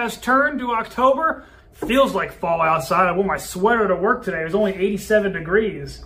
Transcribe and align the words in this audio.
has 0.00 0.16
turned 0.16 0.58
to 0.60 0.72
October. 0.72 1.44
Feels 1.72 2.14
like 2.14 2.32
fall 2.32 2.60
outside. 2.60 3.08
I 3.08 3.12
wore 3.12 3.24
my 3.24 3.38
sweater 3.38 3.88
to 3.88 3.96
work 3.96 4.24
today. 4.24 4.42
It 4.42 4.44
was 4.44 4.54
only 4.54 4.74
87 4.74 5.32
degrees. 5.32 6.04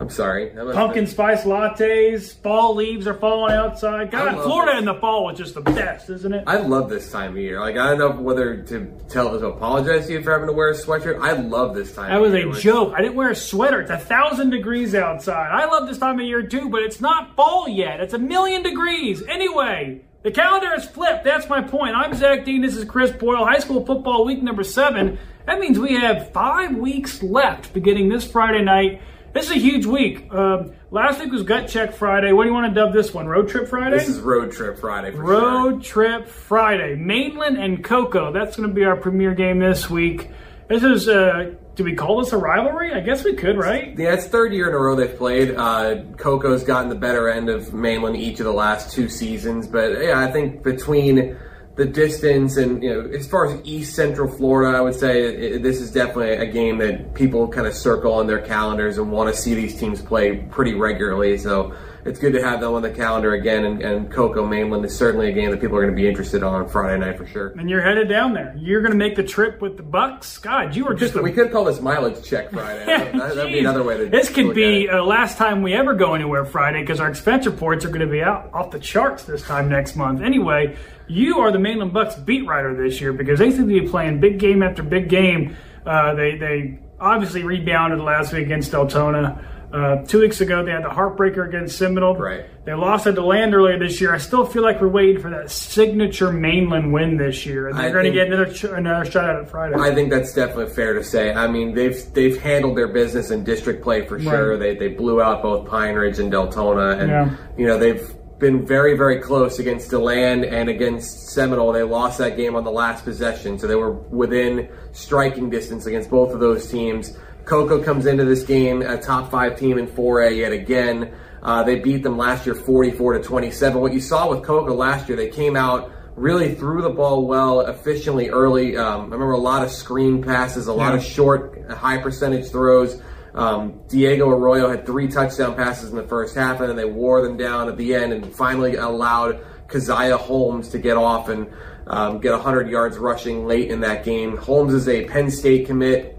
I'm 0.00 0.08
sorry. 0.08 0.50
Pumpkin 0.50 1.06
spice 1.06 1.44
lattes, 1.44 2.34
fall 2.34 2.74
leaves 2.74 3.06
are 3.06 3.14
falling 3.14 3.52
outside. 3.52 4.10
God, 4.10 4.42
Florida 4.42 4.72
this. 4.72 4.78
in 4.78 4.84
the 4.86 4.94
fall 4.94 5.28
is 5.28 5.36
just 5.36 5.54
the 5.54 5.60
best, 5.60 6.08
isn't 6.08 6.32
it? 6.32 6.44
I 6.46 6.56
love 6.56 6.88
this 6.88 7.12
time 7.12 7.32
of 7.32 7.36
year. 7.36 7.60
Like 7.60 7.76
I 7.76 7.90
don't 7.90 7.98
know 7.98 8.22
whether 8.22 8.62
to 8.62 8.98
tell 9.10 9.38
to 9.38 9.46
apologize 9.46 10.06
to 10.06 10.14
you 10.14 10.22
for 10.22 10.32
having 10.32 10.46
to 10.46 10.54
wear 10.54 10.70
a 10.70 10.74
sweatshirt. 10.74 11.20
I 11.20 11.32
love 11.32 11.74
this 11.74 11.94
time. 11.94 12.10
That 12.10 12.20
was 12.20 12.32
a 12.32 12.50
joke. 12.62 12.94
I 12.96 13.02
didn't 13.02 13.16
wear 13.16 13.30
a 13.30 13.36
sweater. 13.36 13.82
It's 13.82 13.90
a 13.90 13.98
thousand 13.98 14.50
degrees 14.50 14.94
outside. 14.94 15.50
I 15.50 15.66
love 15.66 15.86
this 15.86 15.98
time 15.98 16.18
of 16.18 16.24
year 16.24 16.44
too, 16.44 16.70
but 16.70 16.82
it's 16.82 17.02
not 17.02 17.36
fall 17.36 17.68
yet. 17.68 18.00
It's 18.00 18.14
a 18.14 18.18
million 18.18 18.62
degrees. 18.62 19.22
Anyway, 19.28 20.00
the 20.22 20.30
calendar 20.30 20.74
is 20.74 20.84
flipped. 20.84 21.24
That's 21.24 21.48
my 21.48 21.62
point. 21.62 21.94
I'm 21.96 22.14
Zach 22.14 22.44
Dean. 22.44 22.60
This 22.60 22.76
is 22.76 22.84
Chris 22.84 23.10
Boyle. 23.10 23.44
High 23.44 23.58
school 23.58 23.84
football 23.86 24.24
week 24.24 24.42
number 24.42 24.64
seven. 24.64 25.18
That 25.46 25.58
means 25.58 25.78
we 25.78 25.94
have 25.94 26.30
five 26.32 26.76
weeks 26.76 27.22
left 27.22 27.72
beginning 27.72 28.08
this 28.08 28.30
Friday 28.30 28.62
night. 28.62 29.00
This 29.32 29.46
is 29.46 29.52
a 29.52 29.58
huge 29.58 29.86
week. 29.86 30.32
Um, 30.32 30.72
last 30.90 31.20
week 31.20 31.30
was 31.30 31.44
Gut 31.44 31.68
Check 31.68 31.94
Friday. 31.94 32.32
What 32.32 32.44
do 32.44 32.48
you 32.50 32.54
want 32.54 32.74
to 32.74 32.80
dub 32.80 32.92
this 32.92 33.14
one? 33.14 33.26
Road 33.28 33.48
Trip 33.48 33.68
Friday? 33.68 33.96
This 33.96 34.08
is 34.08 34.18
road 34.20 34.52
trip 34.52 34.78
Friday 34.78 35.12
for 35.12 35.22
Road 35.22 35.82
Trip 35.82 36.28
Friday. 36.28 36.96
Mainland 36.96 37.56
and 37.56 37.82
Cocoa. 37.82 38.32
That's 38.32 38.56
going 38.56 38.68
to 38.68 38.74
be 38.74 38.84
our 38.84 38.96
premier 38.96 39.34
game 39.34 39.60
this 39.60 39.88
week. 39.88 40.30
This 40.68 40.82
is, 40.82 41.08
uh, 41.08 41.54
do 41.74 41.84
we 41.84 41.94
call 41.94 42.22
this 42.22 42.32
a 42.32 42.36
rivalry? 42.36 42.92
I 42.92 43.00
guess 43.00 43.24
we 43.24 43.34
could, 43.34 43.56
right? 43.56 43.96
Yeah, 43.98 44.14
it's 44.14 44.26
third 44.26 44.52
year 44.52 44.68
in 44.68 44.74
a 44.74 44.78
row 44.78 44.96
they've 44.96 45.16
played. 45.16 45.54
Uh, 45.54 46.02
Cocoa's 46.16 46.64
gotten 46.64 46.88
the 46.88 46.94
better 46.94 47.28
end 47.28 47.48
of 47.48 47.72
Mainland 47.72 48.16
each 48.16 48.40
of 48.40 48.46
the 48.46 48.52
last 48.52 48.92
two 48.92 49.08
seasons, 49.08 49.66
but 49.66 50.02
yeah, 50.02 50.20
I 50.20 50.30
think 50.30 50.62
between 50.62 51.38
the 51.76 51.86
distance 51.86 52.56
and 52.56 52.82
you 52.82 52.92
know, 52.92 53.08
as 53.10 53.26
far 53.26 53.46
as 53.46 53.60
East 53.64 53.94
Central 53.94 54.30
Florida, 54.30 54.76
I 54.76 54.80
would 54.80 54.94
say 54.94 55.22
it, 55.22 55.62
this 55.62 55.80
is 55.80 55.90
definitely 55.90 56.32
a 56.32 56.46
game 56.46 56.78
that 56.78 57.14
people 57.14 57.48
kind 57.48 57.66
of 57.66 57.74
circle 57.74 58.12
on 58.12 58.26
their 58.26 58.40
calendars 58.40 58.98
and 58.98 59.10
want 59.10 59.34
to 59.34 59.40
see 59.40 59.54
these 59.54 59.78
teams 59.78 60.02
play 60.02 60.38
pretty 60.50 60.74
regularly. 60.74 61.38
So 61.38 61.74
it's 62.04 62.18
good 62.18 62.32
to 62.32 62.42
have 62.42 62.60
them 62.60 62.74
on 62.74 62.82
the 62.82 62.90
calendar 62.90 63.34
again. 63.34 63.64
And, 63.64 63.82
and 63.82 64.10
Cocoa 64.10 64.46
Mainland 64.46 64.84
is 64.84 64.96
certainly 64.96 65.28
a 65.28 65.32
game 65.32 65.50
that 65.50 65.60
people 65.60 65.76
are 65.76 65.82
going 65.82 65.94
to 65.94 66.00
be 66.00 66.08
interested 66.08 66.42
on 66.42 66.68
Friday 66.68 66.98
night 66.98 67.18
for 67.18 67.26
sure. 67.26 67.48
And 67.58 67.68
you're 67.68 67.82
headed 67.82 68.08
down 68.08 68.32
there. 68.32 68.54
You're 68.58 68.80
going 68.80 68.92
to 68.92 68.98
make 68.98 69.16
the 69.16 69.24
trip 69.24 69.60
with 69.60 69.76
the 69.76 69.82
Bucks. 69.82 70.38
God, 70.38 70.74
you 70.74 70.84
were 70.84 70.94
just 70.94 71.14
a 71.14 71.22
We 71.22 71.32
could 71.32 71.52
call 71.52 71.64
this 71.64 71.80
mileage 71.80 72.24
check 72.24 72.50
Friday. 72.50 73.10
That, 73.20 73.36
would 73.36 73.52
be 73.52 73.58
another 73.58 73.82
way 73.82 73.96
to. 73.98 74.06
This 74.06 74.30
could 74.30 74.54
be 74.54 74.88
uh, 74.88 75.02
last 75.02 75.36
time 75.36 75.62
we 75.62 75.74
ever 75.74 75.94
go 75.94 76.14
anywhere 76.14 76.44
Friday 76.44 76.80
because 76.80 77.00
our 77.00 77.08
expense 77.08 77.44
reports 77.44 77.84
are 77.84 77.88
going 77.88 78.00
to 78.00 78.06
be 78.06 78.22
out 78.22 78.50
off 78.52 78.70
the 78.70 78.78
charts 78.78 79.24
this 79.24 79.42
time 79.42 79.68
next 79.68 79.94
month. 79.94 80.22
Anyway, 80.22 80.76
you 81.06 81.38
are 81.38 81.50
the 81.52 81.58
Mainland 81.58 81.92
Bucks 81.92 82.14
beat 82.14 82.46
writer 82.46 82.74
this 82.74 83.00
year 83.00 83.12
because 83.12 83.38
they 83.38 83.50
seem 83.50 83.68
to 83.68 83.80
be 83.80 83.88
playing 83.88 84.20
big 84.20 84.38
game 84.38 84.62
after 84.62 84.82
big 84.82 85.08
game. 85.08 85.56
Uh, 85.84 86.14
they 86.14 86.36
they 86.36 86.78
obviously 86.98 87.42
rebounded 87.42 88.00
last 88.00 88.32
week 88.32 88.44
against 88.44 88.72
Deltona. 88.72 89.42
Uh, 89.72 90.02
two 90.04 90.18
weeks 90.20 90.40
ago, 90.40 90.64
they 90.64 90.72
had 90.72 90.82
the 90.82 90.88
heartbreaker 90.88 91.46
against 91.48 91.78
Seminole. 91.78 92.16
Right. 92.16 92.44
They 92.64 92.74
lost 92.74 93.06
at 93.06 93.14
DeLand 93.14 93.54
earlier 93.54 93.78
this 93.78 94.00
year. 94.00 94.12
I 94.12 94.18
still 94.18 94.44
feel 94.44 94.62
like 94.64 94.80
we're 94.80 94.88
waiting 94.88 95.22
for 95.22 95.30
that 95.30 95.48
signature 95.50 96.32
Mainland 96.32 96.92
win 96.92 97.16
this 97.16 97.46
year, 97.46 97.68
and 97.68 97.78
they're 97.78 97.92
going 97.92 98.04
to 98.04 98.10
get 98.10 98.26
another 98.26 98.52
ch- 98.52 98.64
another 98.64 99.08
shot 99.08 99.30
at 99.30 99.36
it 99.42 99.48
Friday. 99.48 99.76
I 99.78 99.94
think 99.94 100.10
that's 100.10 100.34
definitely 100.34 100.74
fair 100.74 100.94
to 100.94 101.04
say. 101.04 101.32
I 101.32 101.46
mean, 101.46 101.74
they've 101.74 101.96
they've 102.14 102.36
handled 102.40 102.76
their 102.76 102.88
business 102.88 103.30
in 103.30 103.44
district 103.44 103.82
play 103.84 104.04
for 104.06 104.18
sure. 104.20 104.50
Right. 104.52 104.58
They 104.58 104.74
they 104.76 104.88
blew 104.88 105.22
out 105.22 105.40
both 105.42 105.68
Pine 105.68 105.94
Ridge 105.94 106.18
and 106.18 106.32
Deltona, 106.32 106.98
and 106.98 107.08
Yeah. 107.08 107.36
you 107.56 107.66
know 107.66 107.78
they've 107.78 108.12
been 108.40 108.66
very 108.66 108.96
very 108.96 109.20
close 109.20 109.58
against 109.58 109.90
Deland 109.90 110.44
and 110.44 110.68
against 110.68 111.28
Seminole. 111.30 111.72
They 111.72 111.82
lost 111.84 112.18
that 112.18 112.36
game 112.36 112.56
on 112.56 112.64
the 112.64 112.70
last 112.72 113.04
possession, 113.04 113.58
so 113.58 113.66
they 113.68 113.74
were 113.76 113.92
within 113.92 114.68
striking 114.92 115.48
distance 115.50 115.86
against 115.86 116.10
both 116.10 116.32
of 116.34 116.40
those 116.40 116.68
teams. 116.68 117.16
Cocoa 117.50 117.82
comes 117.82 118.06
into 118.06 118.24
this 118.24 118.44
game 118.44 118.80
a 118.80 118.96
top 118.96 119.28
five 119.28 119.58
team 119.58 119.76
in 119.76 119.88
4A 119.88 120.36
yet 120.36 120.52
again. 120.52 121.12
Uh, 121.42 121.64
they 121.64 121.80
beat 121.80 122.04
them 122.04 122.16
last 122.16 122.46
year 122.46 122.54
44 122.54 123.14
to 123.14 123.22
27. 123.24 123.80
What 123.80 123.92
you 123.92 124.00
saw 124.00 124.30
with 124.30 124.44
Cocoa 124.44 124.72
last 124.72 125.08
year, 125.08 125.16
they 125.16 125.30
came 125.30 125.56
out 125.56 125.90
really 126.14 126.54
threw 126.54 126.80
the 126.80 126.90
ball 126.90 127.26
well, 127.26 127.62
efficiently 127.62 128.28
early. 128.28 128.76
Um, 128.76 129.00
I 129.00 129.04
remember 129.04 129.32
a 129.32 129.38
lot 129.38 129.64
of 129.64 129.72
screen 129.72 130.22
passes, 130.22 130.68
a 130.68 130.72
lot 130.72 130.90
Yeah. 130.90 130.98
of 130.98 131.02
short, 131.02 131.60
high 131.68 131.98
percentage 131.98 132.50
throws. 132.50 133.02
Um, 133.34 133.80
Diego 133.88 134.28
Arroyo 134.28 134.70
had 134.70 134.86
three 134.86 135.08
touchdown 135.08 135.56
passes 135.56 135.90
in 135.90 135.96
the 135.96 136.04
first 136.04 136.36
half, 136.36 136.60
and 136.60 136.68
then 136.68 136.76
they 136.76 136.84
wore 136.84 137.20
them 137.20 137.36
down 137.36 137.68
at 137.68 137.76
the 137.76 137.96
end 137.96 138.12
and 138.12 138.32
finally 138.32 138.76
allowed 138.76 139.40
Keziah 139.66 140.16
Holmes 140.18 140.68
to 140.68 140.78
get 140.78 140.96
off 140.96 141.28
and 141.28 141.48
um, 141.88 142.20
get 142.20 142.30
100 142.30 142.68
yards 142.68 142.96
rushing 142.96 143.44
late 143.48 143.72
in 143.72 143.80
that 143.80 144.04
game. 144.04 144.36
Holmes 144.36 144.72
is 144.72 144.88
a 144.88 145.04
Penn 145.06 145.32
State 145.32 145.66
commit. 145.66 146.16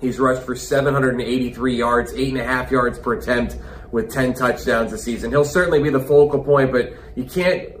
He's 0.00 0.18
rushed 0.18 0.42
for 0.42 0.56
783 0.56 1.76
yards, 1.76 2.12
eight 2.14 2.28
and 2.28 2.38
a 2.38 2.44
half 2.44 2.70
yards 2.70 2.98
per 2.98 3.14
attempt, 3.14 3.56
with 3.92 4.10
10 4.10 4.34
touchdowns 4.34 4.92
this 4.92 5.02
season. 5.02 5.30
He'll 5.30 5.44
certainly 5.44 5.82
be 5.82 5.90
the 5.90 6.00
focal 6.00 6.42
point, 6.42 6.72
but 6.72 6.92
you 7.16 7.24
can't 7.24 7.80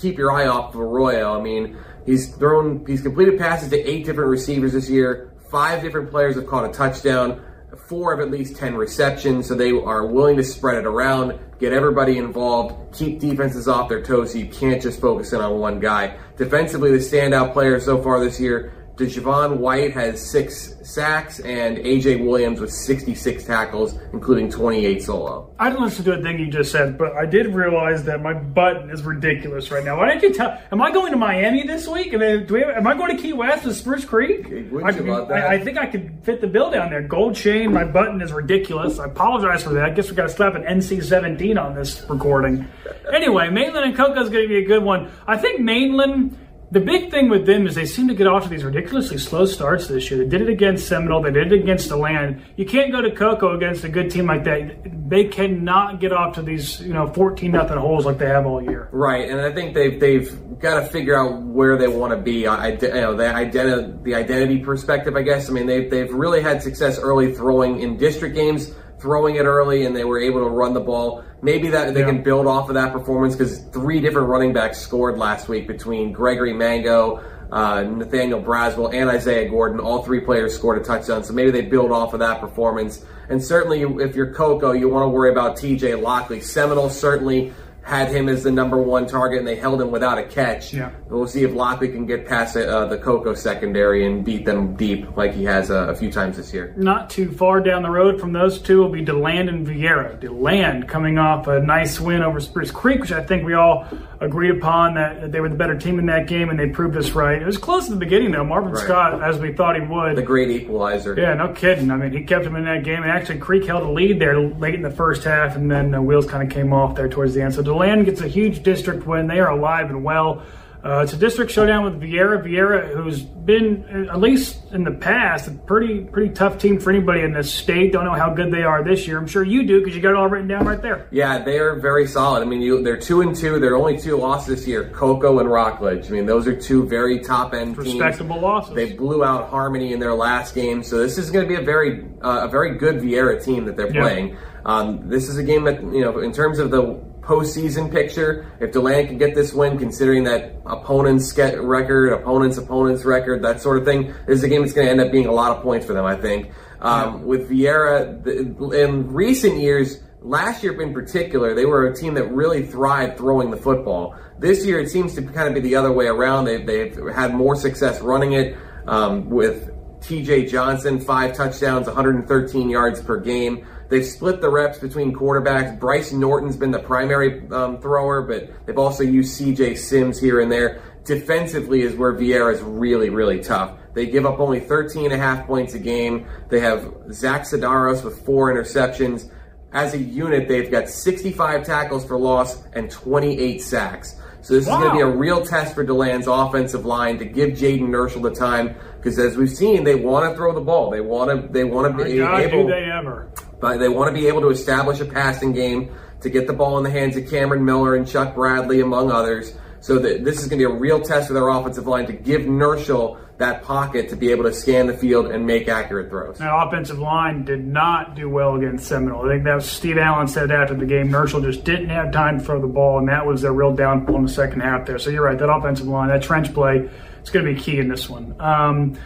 keep 0.00 0.18
your 0.18 0.32
eye 0.32 0.46
off 0.46 0.74
of 0.74 0.80
Arroyo. 0.80 1.38
I 1.38 1.42
mean, 1.42 1.76
he's 2.04 2.34
thrown, 2.34 2.84
he's 2.86 3.02
completed 3.02 3.38
passes 3.38 3.70
to 3.70 3.76
eight 3.78 4.04
different 4.04 4.30
receivers 4.30 4.72
this 4.72 4.88
year. 4.88 5.32
Five 5.50 5.82
different 5.82 6.10
players 6.10 6.36
have 6.36 6.46
caught 6.46 6.68
a 6.68 6.72
touchdown. 6.72 7.42
Four 7.88 8.12
of 8.12 8.20
at 8.20 8.30
least 8.30 8.56
10 8.56 8.74
receptions, 8.74 9.48
so 9.48 9.54
they 9.54 9.70
are 9.70 10.06
willing 10.06 10.36
to 10.36 10.44
spread 10.44 10.78
it 10.78 10.86
around, 10.86 11.38
get 11.58 11.72
everybody 11.72 12.16
involved, 12.16 12.96
keep 12.96 13.20
defenses 13.20 13.68
off 13.68 13.88
their 13.88 14.02
toes 14.02 14.32
so 14.32 14.38
you 14.38 14.46
can't 14.46 14.80
just 14.80 15.00
focus 15.00 15.32
in 15.32 15.40
on 15.40 15.58
one 15.58 15.78
guy. 15.78 16.16
Defensively, 16.36 16.90
the 16.90 16.98
standout 16.98 17.52
player 17.52 17.78
so 17.78 18.02
far 18.02 18.18
this 18.18 18.40
year, 18.40 18.72
DeJavon 18.96 19.58
White 19.58 19.92
has 19.92 20.30
six 20.30 20.74
sacks, 20.82 21.40
and 21.40 21.76
AJ 21.76 22.24
Williams 22.24 22.60
with 22.60 22.72
66 22.72 23.44
tackles, 23.44 23.98
including 24.14 24.50
28 24.50 25.02
solo. 25.02 25.54
I 25.58 25.68
didn't 25.68 25.84
listen 25.84 26.04
to 26.06 26.18
a 26.18 26.22
thing 26.22 26.38
you 26.38 26.50
just 26.50 26.72
said, 26.72 26.96
but 26.96 27.12
I 27.12 27.26
did 27.26 27.48
realize 27.48 28.04
that 28.04 28.22
my 28.22 28.32
button 28.32 28.88
is 28.90 29.02
ridiculous 29.02 29.70
right 29.70 29.84
now. 29.84 29.98
Why 29.98 30.08
didn't 30.08 30.22
you 30.22 30.32
tell? 30.32 30.58
Am 30.72 30.80
I 30.80 30.90
going 30.90 31.12
to 31.12 31.18
Miami 31.18 31.66
this 31.66 31.86
week? 31.86 32.14
I 32.14 32.16
mean, 32.16 32.46
do 32.46 32.54
we, 32.54 32.64
am 32.64 32.86
I 32.86 32.94
going 32.94 33.14
to 33.14 33.22
Key 33.22 33.34
West 33.34 33.66
with 33.66 33.76
Spruce 33.76 34.06
Creek? 34.06 34.48
wouldn't 34.48 34.84
I, 34.84 34.90
you 34.90 35.02
love 35.02 35.28
that? 35.28 35.44
I, 35.44 35.54
I 35.54 35.60
think 35.60 35.76
I 35.76 35.86
could 35.86 36.18
fit 36.22 36.40
the 36.40 36.46
bill 36.46 36.70
down 36.70 36.88
there. 36.88 37.02
Gold 37.02 37.34
chain. 37.34 37.72
My 37.72 37.84
button 37.84 38.22
is 38.22 38.32
ridiculous. 38.32 38.98
I 38.98 39.06
apologize 39.06 39.62
for 39.62 39.74
that. 39.74 39.84
I 39.84 39.90
guess 39.90 40.08
we 40.08 40.16
got 40.16 40.28
to 40.28 40.28
slap 40.30 40.54
an 40.54 40.62
NC-17 40.62 41.62
on 41.62 41.74
this 41.74 42.02
recording. 42.08 42.66
Anyway, 43.12 43.50
Mainland 43.50 43.84
and 43.84 43.96
Cocoa 43.96 44.22
is 44.22 44.30
going 44.30 44.44
to 44.44 44.48
be 44.48 44.58
a 44.58 44.66
good 44.66 44.82
one. 44.82 45.10
I 45.26 45.36
think 45.36 45.60
Mainland. 45.60 46.38
The 46.72 46.80
big 46.80 47.12
thing 47.12 47.28
with 47.28 47.46
them 47.46 47.66
is 47.66 47.76
they 47.76 47.86
seem 47.86 48.08
to 48.08 48.14
get 48.14 48.26
off 48.26 48.42
to 48.44 48.48
these 48.48 48.64
ridiculously 48.64 49.18
slow 49.18 49.46
starts 49.46 49.86
this 49.86 50.10
year. 50.10 50.18
They 50.18 50.28
did 50.28 50.42
it 50.42 50.48
against 50.48 50.88
Seminole. 50.88 51.22
They 51.22 51.30
did 51.30 51.52
it 51.52 51.60
against 51.60 51.88
DeLand. 51.88 52.42
You 52.56 52.66
can't 52.66 52.90
go 52.90 53.00
to 53.00 53.12
Cocoa 53.12 53.54
against 53.54 53.84
a 53.84 53.88
good 53.88 54.10
team 54.10 54.26
like 54.26 54.42
that. 54.44 55.08
They 55.08 55.24
cannot 55.24 56.00
get 56.00 56.12
off 56.12 56.34
to 56.34 56.42
these, 56.42 56.80
you 56.80 56.92
know, 56.92 57.06
14 57.06 57.52
nothing 57.52 57.76
holes 57.76 58.04
like 58.04 58.18
they 58.18 58.26
have 58.26 58.46
all 58.46 58.60
year. 58.60 58.88
Right, 58.90 59.30
and 59.30 59.40
I 59.40 59.52
think 59.52 59.74
they've 59.74 60.00
they've 60.00 60.58
got 60.58 60.80
to 60.80 60.86
figure 60.86 61.16
out 61.16 61.40
where 61.42 61.78
they 61.78 61.86
want 61.86 62.12
to 62.12 62.16
be. 62.16 62.48
I, 62.48 62.70
you 62.70 62.78
know, 62.80 63.14
the 63.14 63.32
identity 63.32 63.92
the 64.02 64.14
identity 64.16 64.58
perspective. 64.58 65.14
I 65.14 65.22
guess. 65.22 65.48
I 65.48 65.52
mean, 65.52 65.66
they've 65.66 65.88
they've 65.88 66.12
really 66.12 66.42
had 66.42 66.62
success 66.62 66.98
early 66.98 67.32
throwing 67.32 67.80
in 67.80 67.96
district 67.96 68.34
games, 68.34 68.72
throwing 68.98 69.36
it 69.36 69.44
early, 69.44 69.86
and 69.86 69.94
they 69.94 70.04
were 70.04 70.18
able 70.18 70.40
to 70.40 70.50
run 70.50 70.74
the 70.74 70.80
ball. 70.80 71.22
Maybe 71.42 71.68
that 71.70 71.94
they 71.94 72.00
Yeah. 72.00 72.06
can 72.06 72.22
build 72.22 72.46
off 72.46 72.68
of 72.68 72.74
that 72.74 72.92
performance 72.92 73.36
because 73.36 73.58
three 73.72 74.00
different 74.00 74.28
running 74.28 74.52
backs 74.52 74.78
scored 74.78 75.18
last 75.18 75.48
week 75.48 75.66
between 75.68 76.12
Gregory 76.12 76.52
Mango. 76.54 77.20
Uh, 77.52 77.82
Nathaniel 77.82 78.42
Braswell 78.42 78.92
and 78.92 79.08
Isaiah 79.08 79.48
Gordon, 79.48 79.78
all 79.78 80.02
three 80.02 80.20
players 80.20 80.52
scored 80.54 80.78
a 80.80 80.84
touchdown. 80.84 81.22
So 81.22 81.32
maybe 81.32 81.52
they 81.52 81.60
build 81.62 81.92
off 81.92 82.12
of 82.12 82.18
that 82.20 82.40
performance. 82.40 83.04
And 83.28 83.42
certainly, 83.42 83.82
if 83.82 84.16
you're 84.16 84.32
Cocoa, 84.32 84.72
you 84.72 84.88
want 84.88 85.04
to 85.04 85.08
worry 85.08 85.30
about 85.30 85.56
TJ 85.56 85.94
Lockley. 86.00 86.40
Seminole 86.40 86.90
certainly 86.90 87.52
had 87.86 88.08
him 88.10 88.28
as 88.28 88.42
the 88.42 88.50
number 88.50 88.76
one 88.78 89.06
target, 89.06 89.38
and 89.38 89.46
they 89.46 89.54
held 89.54 89.80
him 89.80 89.92
without 89.92 90.18
a 90.18 90.24
catch. 90.24 90.74
Yeah. 90.74 90.90
We'll 91.08 91.28
see 91.28 91.44
if 91.44 91.54
Lockley 91.54 91.86
can 91.88 92.04
get 92.04 92.26
past 92.26 92.56
uh, 92.56 92.84
the 92.86 92.98
Cocoa 92.98 93.34
secondary 93.34 94.04
and 94.04 94.24
beat 94.24 94.44
them 94.44 94.74
deep 94.74 95.16
like 95.16 95.32
he 95.32 95.44
has 95.44 95.70
uh, 95.70 95.86
a 95.86 95.94
few 95.94 96.10
times 96.10 96.36
this 96.36 96.52
year. 96.52 96.74
Not 96.76 97.10
too 97.10 97.30
far 97.30 97.60
down 97.60 97.84
the 97.84 97.90
road 97.90 98.20
from 98.20 98.32
those 98.32 98.58
two 98.60 98.78
will 98.80 98.88
be 98.88 99.02
DeLand 99.02 99.48
and 99.48 99.64
Viera. 99.64 100.18
DeLand 100.18 100.88
coming 100.88 101.16
off 101.16 101.46
a 101.46 101.60
nice 101.60 102.00
win 102.00 102.22
over 102.22 102.40
Spruce 102.40 102.72
Creek, 102.72 103.00
which 103.00 103.12
I 103.12 103.22
think 103.22 103.44
we 103.46 103.54
all 103.54 103.86
agreed 104.20 104.50
upon 104.50 104.94
that 104.94 105.30
they 105.30 105.38
were 105.38 105.48
the 105.48 105.54
better 105.54 105.78
team 105.78 106.00
in 106.00 106.06
that 106.06 106.26
game, 106.26 106.48
and 106.48 106.58
they 106.58 106.68
proved 106.68 106.96
us 106.96 107.12
right. 107.12 107.40
It 107.40 107.46
was 107.46 107.56
close 107.56 107.84
at 107.84 107.90
the 107.90 107.96
beginning, 107.96 108.32
though. 108.32 108.42
Marvin 108.42 108.72
Right. 108.72 108.82
Scott, 108.82 109.22
as 109.22 109.38
we 109.38 109.52
thought 109.52 109.76
he 109.76 109.86
would. 109.86 110.16
The 110.16 110.22
great 110.22 110.50
equalizer. 110.50 111.14
Yeah, 111.16 111.34
no 111.34 111.52
kidding. 111.52 111.92
I 111.92 111.96
mean, 111.96 112.10
he 112.12 112.24
kept 112.24 112.44
him 112.44 112.56
in 112.56 112.64
that 112.64 112.82
game, 112.82 113.04
and 113.04 113.12
actually 113.12 113.38
Creek 113.38 113.64
held 113.64 113.84
a 113.84 113.90
lead 113.90 114.18
there 114.20 114.40
late 114.40 114.74
in 114.74 114.82
the 114.82 114.90
first 114.90 115.22
half, 115.22 115.54
and 115.54 115.70
then 115.70 115.94
uh, 115.94 116.02
wheels 116.02 116.26
kind 116.26 116.42
of 116.42 116.52
came 116.52 116.72
off 116.72 116.96
there 116.96 117.08
towards 117.08 117.32
the 117.34 117.42
end. 117.42 117.54
So 117.54 117.62
Deland 117.62 117.75
gets 118.04 118.20
a 118.20 118.28
huge 118.28 118.62
district 118.62 119.06
win. 119.06 119.26
They 119.26 119.40
are 119.40 119.50
alive 119.50 119.90
and 119.90 120.04
well. 120.04 120.42
Uh, 120.86 121.00
it's 121.00 121.12
a 121.12 121.16
district 121.16 121.50
showdown 121.50 121.82
with 121.82 122.00
Viera. 122.00 122.40
Viera, 122.40 122.94
who's 122.94 123.20
been, 123.20 124.08
at 124.08 124.20
least 124.20 124.70
in 124.72 124.84
the 124.84 124.92
past, 124.92 125.48
a 125.48 125.50
pretty 125.50 126.04
pretty 126.04 126.32
tough 126.32 126.58
team 126.58 126.78
for 126.78 126.90
anybody 126.90 127.22
in 127.22 127.32
this 127.32 127.52
state. 127.52 127.92
Don't 127.92 128.04
know 128.04 128.12
how 128.12 128.32
good 128.32 128.52
they 128.52 128.62
are 128.62 128.84
this 128.84 129.04
year. 129.04 129.18
I'm 129.18 129.26
sure 129.26 129.42
you 129.42 129.66
do 129.66 129.80
because 129.80 129.96
you 129.96 130.02
got 130.02 130.10
it 130.10 130.16
all 130.16 130.28
written 130.28 130.46
down 130.46 130.64
right 130.64 130.80
there. 130.80 131.08
Yeah, 131.10 131.42
they 131.42 131.58
are 131.58 131.74
very 131.80 132.06
solid. 132.06 132.42
I 132.42 132.44
mean, 132.44 132.60
you, 132.60 132.84
they're 132.84 133.00
two 133.00 133.20
and 133.22 133.34
two. 133.34 133.58
They're 133.58 133.76
only 133.76 133.98
two 133.98 134.16
losses 134.16 134.58
this 134.58 134.68
year: 134.68 134.88
Cocoa 134.90 135.40
and 135.40 135.50
Rockledge. 135.50 136.06
I 136.06 136.10
mean, 136.10 136.26
those 136.26 136.46
are 136.46 136.54
two 136.54 136.86
very 136.86 137.18
top 137.18 137.52
end 137.52 137.76
respectable 137.76 138.36
teams. 138.36 138.42
losses. 138.44 138.74
They 138.76 138.92
blew 138.92 139.24
out 139.24 139.50
Harmony 139.50 139.92
in 139.92 139.98
their 139.98 140.14
last 140.14 140.54
game, 140.54 140.84
so 140.84 140.98
this 140.98 141.18
is 141.18 141.32
going 141.32 141.48
to 141.48 141.52
be 141.52 141.60
a 141.60 141.64
very 141.64 142.06
uh, 142.22 142.42
a 142.44 142.48
very 142.48 142.78
good 142.78 142.96
Viera 142.96 143.42
team 143.42 143.64
that 143.64 143.76
they're 143.76 143.90
playing. 143.90 144.36
Um, 144.64 145.08
this 145.08 145.28
is 145.28 145.36
a 145.36 145.44
game 145.44 145.64
that 145.64 145.82
you 145.82 146.00
know, 146.00 146.18
in 146.20 146.32
terms 146.32 146.60
of 146.60 146.70
the 146.70 146.82
postseason 147.26 147.90
picture. 147.90 148.46
If 148.60 148.72
Deland 148.72 149.08
can 149.08 149.18
get 149.18 149.34
this 149.34 149.52
win, 149.52 149.78
considering 149.78 150.24
that 150.24 150.60
opponent's 150.64 151.36
record, 151.36 152.12
opponent's 152.12 152.56
opponent's 152.56 153.04
record, 153.04 153.42
that 153.42 153.60
sort 153.60 153.78
of 153.78 153.84
thing, 153.84 154.14
this 154.26 154.38
is 154.38 154.44
a 154.44 154.48
game 154.48 154.62
that's 154.62 154.72
going 154.72 154.86
to 154.86 154.90
end 154.90 155.00
up 155.00 155.10
being 155.10 155.26
a 155.26 155.32
lot 155.32 155.56
of 155.56 155.62
points 155.62 155.86
for 155.86 155.92
them, 155.92 156.04
I 156.04 156.16
think. 156.16 156.50
Um, 156.80 157.18
yeah. 157.18 157.24
With 157.24 157.50
Viera, 157.50 158.22
the, 158.22 158.70
in 158.70 159.12
recent 159.12 159.58
years, 159.58 160.00
last 160.22 160.62
year 160.62 160.80
in 160.80 160.94
particular, 160.94 161.54
they 161.54 161.66
were 161.66 161.88
a 161.88 161.96
team 161.96 162.14
that 162.14 162.30
really 162.30 162.64
thrived 162.64 163.18
throwing 163.18 163.50
the 163.50 163.56
football. 163.56 164.16
This 164.38 164.64
year, 164.64 164.78
it 164.78 164.88
seems 164.88 165.14
to 165.14 165.22
kind 165.22 165.48
of 165.48 165.54
be 165.54 165.60
the 165.60 165.74
other 165.74 165.92
way 165.92 166.06
around. 166.06 166.44
They've, 166.44 166.64
they've 166.64 166.96
had 167.14 167.34
more 167.34 167.56
success 167.56 168.00
running 168.00 168.34
it 168.34 168.56
um, 168.86 169.30
with 169.30 169.70
TJ 170.00 170.48
Johnson, 170.48 171.00
five 171.00 171.34
touchdowns, 171.34 171.86
113 171.86 172.70
yards 172.70 173.02
per 173.02 173.18
game. 173.18 173.66
They've 173.88 174.04
split 174.04 174.40
the 174.40 174.50
reps 174.50 174.78
between 174.78 175.14
quarterbacks. 175.14 175.78
Bryce 175.78 176.12
Norton's 176.12 176.56
been 176.56 176.70
the 176.70 176.80
primary 176.80 177.48
um, 177.50 177.80
thrower, 177.80 178.22
but 178.22 178.66
they've 178.66 178.78
also 178.78 179.02
used 179.02 179.40
CJ 179.40 179.78
Sims 179.78 180.18
here 180.18 180.40
and 180.40 180.50
there. 180.50 180.82
Defensively 181.04 181.82
is 181.82 181.94
where 181.94 182.12
Viera 182.12 182.52
is 182.52 182.60
really, 182.62 183.10
really 183.10 183.40
tough. 183.40 183.78
They 183.94 184.06
give 184.06 184.26
up 184.26 184.40
only 184.40 184.60
13 184.60 185.04
and 185.04 185.14
a 185.14 185.16
half 185.16 185.46
points 185.46 185.74
a 185.74 185.78
game. 185.78 186.26
They 186.48 186.60
have 186.60 186.92
Zach 187.12 187.42
Sidaros 187.42 188.04
with 188.04 188.24
four 188.26 188.52
interceptions. 188.52 189.30
As 189.72 189.94
a 189.94 189.98
unit, 189.98 190.48
they've 190.48 190.70
got 190.70 190.88
65 190.88 191.64
tackles 191.64 192.04
for 192.04 192.18
loss 192.18 192.64
and 192.72 192.90
28 192.90 193.62
sacks. 193.62 194.16
So 194.42 194.54
this 194.54 194.66
wow. 194.66 194.74
is 194.74 194.78
going 194.78 194.90
to 194.90 194.96
be 194.96 195.02
a 195.02 195.16
real 195.16 195.44
test 195.44 195.74
for 195.74 195.84
Deland's 195.84 196.28
offensive 196.28 196.86
line 196.86 197.18
to 197.18 197.24
give 197.24 197.50
Jaden 197.50 197.88
Nerschel 197.88 198.22
the 198.22 198.30
time 198.30 198.76
because 198.96 199.18
as 199.18 199.36
we've 199.36 199.50
seen, 199.50 199.84
they 199.84 199.94
want 199.94 200.30
to 200.30 200.36
throw 200.36 200.52
the 200.52 200.60
ball. 200.60 200.90
They 200.90 201.00
want 201.00 201.30
to. 201.30 201.48
They 201.52 201.64
want 201.64 201.96
to 201.96 202.04
be 202.04 202.18
God, 202.18 202.40
able. 202.40 202.64
Do 202.64 202.70
they 202.70 202.90
ever? 202.90 203.30
But 203.60 203.78
they 203.78 203.88
want 203.88 204.14
to 204.14 204.20
be 204.20 204.28
able 204.28 204.42
to 204.42 204.48
establish 204.48 205.00
a 205.00 205.04
passing 205.06 205.52
game 205.52 205.94
to 206.20 206.30
get 206.30 206.46
the 206.46 206.52
ball 206.52 206.78
in 206.78 206.84
the 206.84 206.90
hands 206.90 207.16
of 207.16 207.28
Cameron 207.30 207.64
Miller 207.64 207.94
and 207.94 208.06
Chuck 208.06 208.34
Bradley, 208.34 208.80
among 208.80 209.10
others. 209.10 209.54
So 209.80 209.98
that 209.98 210.24
this 210.24 210.40
is 210.40 210.48
going 210.48 210.58
to 210.58 210.68
be 210.68 210.74
a 210.74 210.76
real 210.76 211.00
test 211.00 211.28
for 211.28 211.34
their 211.34 211.48
offensive 211.48 211.86
line 211.86 212.06
to 212.06 212.12
give 212.12 212.42
Nerschel 212.42 213.18
that 213.38 213.62
pocket 213.62 214.08
to 214.08 214.16
be 214.16 214.30
able 214.30 214.44
to 214.44 214.52
scan 214.52 214.86
the 214.86 214.96
field 214.96 215.26
and 215.26 215.46
make 215.46 215.68
accurate 215.68 216.08
throws. 216.08 216.38
That 216.38 216.54
offensive 216.54 216.98
line 216.98 217.44
did 217.44 217.66
not 217.66 218.14
do 218.14 218.28
well 218.28 218.56
against 218.56 218.86
Seminole. 218.88 219.26
I 219.26 219.34
think 219.34 219.44
that 219.44 219.54
was 219.56 219.70
Steve 219.70 219.98
Allen 219.98 220.26
said 220.26 220.50
after 220.50 220.74
the 220.74 220.86
game. 220.86 221.08
Nerschel 221.08 221.44
just 221.44 221.64
didn't 221.64 221.90
have 221.90 222.12
time 222.12 222.38
to 222.38 222.44
throw 222.44 222.60
the 222.60 222.66
ball, 222.66 222.98
and 222.98 223.08
that 223.08 223.26
was 223.26 223.42
their 223.42 223.52
real 223.52 223.74
downfall 223.74 224.16
in 224.16 224.22
the 224.22 224.28
second 224.28 224.60
half 224.60 224.86
there. 224.86 224.98
So 224.98 225.10
you're 225.10 225.24
right, 225.24 225.38
that 225.38 225.50
offensive 225.50 225.86
line, 225.86 226.08
that 226.08 226.22
trench 226.22 226.52
play, 226.54 226.88
it's 227.20 227.30
going 227.30 227.44
to 227.44 227.54
be 227.54 227.60
key 227.60 227.78
in 227.78 227.88
this 227.88 228.08
one. 228.08 228.34
Um, 228.40 228.96